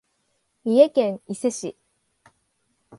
[0.65, 1.77] 三重県伊勢市